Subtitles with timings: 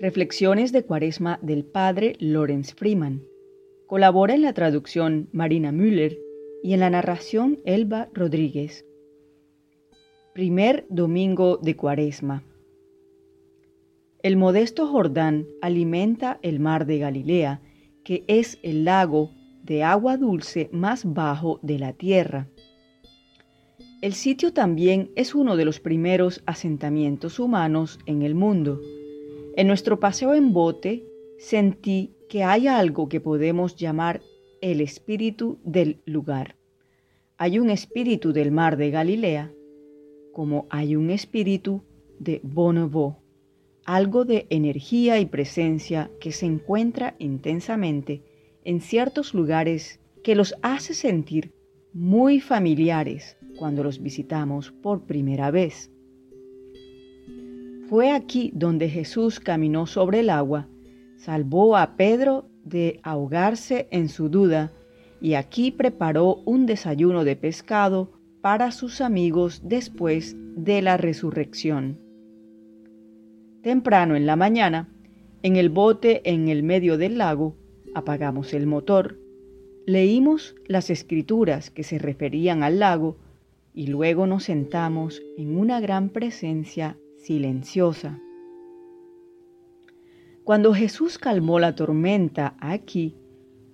[0.00, 3.22] Reflexiones de Cuaresma del Padre Lorenz Freeman.
[3.86, 6.18] Colabora en la traducción Marina Müller
[6.64, 8.84] y en la narración Elba Rodríguez.
[10.34, 12.42] Primer domingo de Cuaresma.
[14.24, 17.62] El modesto Jordán alimenta el mar de Galilea,
[18.02, 19.30] que es el lago
[19.62, 22.48] de agua dulce más bajo de la tierra.
[24.02, 28.80] El sitio también es uno de los primeros asentamientos humanos en el mundo
[29.56, 31.06] en nuestro paseo en bote
[31.38, 34.20] sentí que hay algo que podemos llamar
[34.60, 36.56] el espíritu del lugar.
[37.36, 39.52] Hay un espíritu del mar de Galilea,
[40.32, 41.82] como hay un espíritu
[42.18, 43.18] de Bonobo,
[43.84, 48.22] algo de energía y presencia que se encuentra intensamente
[48.64, 51.52] en ciertos lugares que los hace sentir
[51.92, 55.90] muy familiares cuando los visitamos por primera vez.
[57.88, 60.68] Fue aquí donde Jesús caminó sobre el agua,
[61.16, 64.72] salvó a Pedro de ahogarse en su duda
[65.20, 71.98] y aquí preparó un desayuno de pescado para sus amigos después de la resurrección.
[73.62, 74.88] Temprano en la mañana,
[75.42, 77.54] en el bote en el medio del lago,
[77.94, 79.18] apagamos el motor,
[79.86, 83.18] leímos las escrituras que se referían al lago
[83.74, 88.20] y luego nos sentamos en una gran presencia silenciosa.
[90.44, 93.16] Cuando Jesús calmó la tormenta aquí,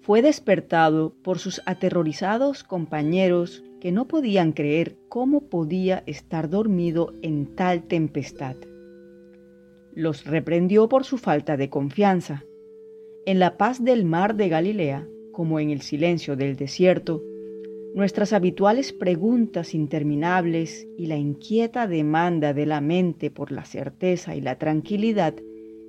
[0.00, 7.56] fue despertado por sus aterrorizados compañeros que no podían creer cómo podía estar dormido en
[7.56, 8.56] tal tempestad.
[9.94, 12.44] Los reprendió por su falta de confianza.
[13.26, 17.22] En la paz del mar de Galilea, como en el silencio del desierto,
[17.92, 24.40] Nuestras habituales preguntas interminables y la inquieta demanda de la mente por la certeza y
[24.40, 25.34] la tranquilidad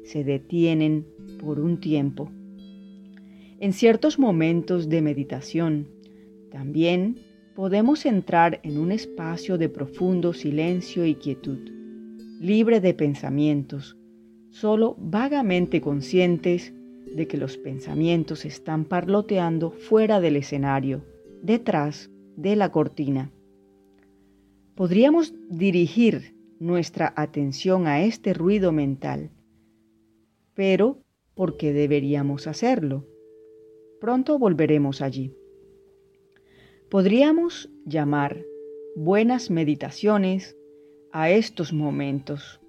[0.04, 1.06] se detienen
[1.40, 2.32] por un tiempo.
[3.60, 5.90] En ciertos momentos de meditación,
[6.50, 7.20] también
[7.56, 11.60] podemos entrar en un espacio de profundo silencio y quietud,
[12.40, 13.96] libre de pensamientos,
[14.50, 16.74] solo vagamente conscientes
[17.16, 21.11] de que los pensamientos están parloteando fuera del escenario
[21.42, 23.32] detrás de la cortina.
[24.76, 29.32] Podríamos dirigir nuestra atención a este ruido mental,
[30.54, 31.02] pero
[31.34, 33.06] ¿por qué deberíamos hacerlo?
[34.00, 35.34] Pronto volveremos allí.
[36.90, 38.44] Podríamos llamar
[38.96, 40.58] buenas meditaciones
[41.12, 42.62] a estos momentos,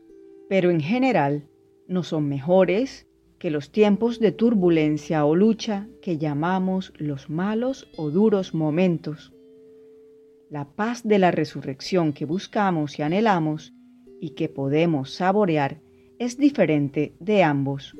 [0.48, 1.48] pero en general
[1.86, 3.06] no son mejores
[3.42, 9.32] que los tiempos de turbulencia o lucha que llamamos los malos o duros momentos.
[10.48, 13.74] La paz de la resurrección que buscamos y anhelamos
[14.20, 15.80] y que podemos saborear
[16.20, 17.96] es diferente de ambos.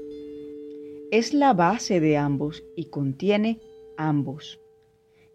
[1.10, 3.58] Es la base de ambos y contiene
[3.96, 4.60] ambos.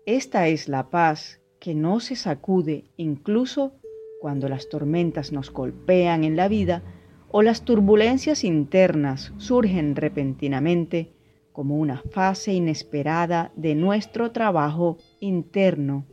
[0.06, 3.74] Esta es la paz que no se sacude incluso
[4.22, 6.82] cuando las tormentas nos golpean en la vida
[7.30, 11.12] o las turbulencias internas surgen repentinamente
[11.52, 16.06] como una fase inesperada de nuestro trabajo interno.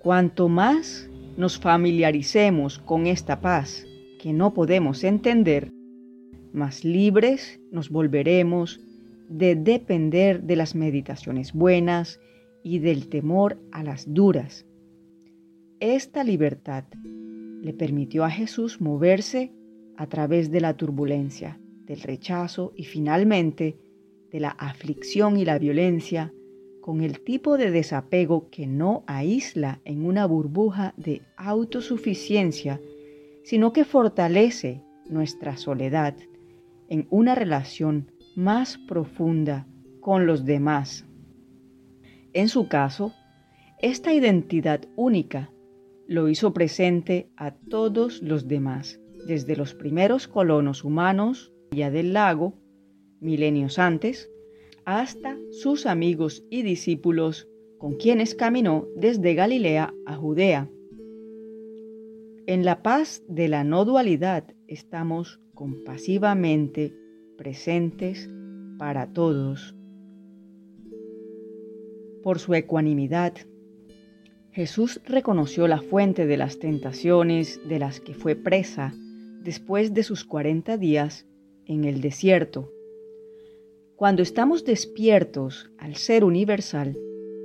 [0.00, 3.86] Cuanto más nos familiaricemos con esta paz
[4.20, 5.70] que no podemos entender,
[6.52, 8.80] más libres nos volveremos
[9.28, 12.20] de depender de las meditaciones buenas
[12.62, 14.66] y del temor a las duras.
[15.80, 16.84] Esta libertad
[17.64, 19.50] le permitió a Jesús moverse
[19.96, 23.78] a través de la turbulencia, del rechazo y finalmente
[24.30, 26.30] de la aflicción y la violencia
[26.82, 32.82] con el tipo de desapego que no aísla en una burbuja de autosuficiencia,
[33.44, 36.14] sino que fortalece nuestra soledad
[36.90, 39.66] en una relación más profunda
[40.00, 41.06] con los demás.
[42.34, 43.14] En su caso,
[43.80, 45.50] esta identidad única
[46.06, 52.54] lo hizo presente a todos los demás, desde los primeros colonos humanos ya del lago,
[53.20, 54.30] milenios antes,
[54.84, 57.48] hasta sus amigos y discípulos
[57.78, 60.70] con quienes caminó desde Galilea a Judea.
[62.46, 66.94] En la paz de la no dualidad estamos compasivamente
[67.36, 68.30] presentes
[68.78, 69.74] para todos.
[72.22, 73.34] Por su ecuanimidad,
[74.54, 78.94] Jesús reconoció la fuente de las tentaciones de las que fue presa
[79.42, 81.26] después de sus cuarenta días
[81.66, 82.70] en el desierto.
[83.96, 86.96] Cuando estamos despiertos al ser universal,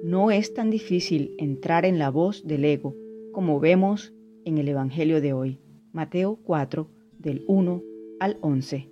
[0.04, 2.96] no es tan difícil entrar en la voz del ego
[3.32, 4.14] como vemos
[4.46, 5.60] en el Evangelio de hoy,
[5.92, 7.82] Mateo 4, del 1
[8.20, 8.88] al 11.